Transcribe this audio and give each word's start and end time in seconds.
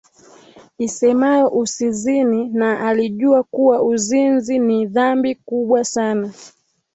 isemayo 0.77 1.47
Usizini 1.47 2.49
na 2.49 2.87
alijua 2.87 3.43
kuwa 3.43 3.83
uzinzi 3.83 4.59
ni 4.59 4.85
dhambi 4.87 5.35
kubwa 5.35 5.83
sana 5.85 6.33